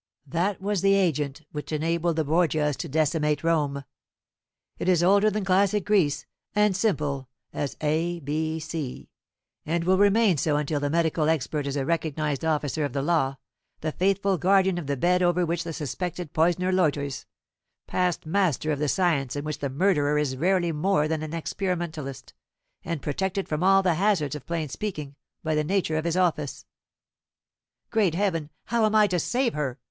[0.25, 3.83] That was the agent which enabled the Borgias to decimate Rome.
[4.79, 9.11] It is older than classic Greece, and simple as a b c,
[9.63, 13.35] and will remain so until the medical expert is a recognized officer of the law,
[13.81, 17.27] the faithful guardian of the bed over which the suspected poisoner loiters
[17.85, 22.33] past master of the science in which the murderer is rarely more than an experimentalist,
[22.83, 25.13] and protected from all the hazards of plain speaking
[25.43, 26.65] by the nature of his office."
[27.91, 29.77] "Great Heaven, how am I to save her?"